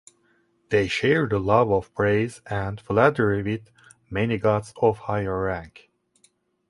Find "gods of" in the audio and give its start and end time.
4.39-4.97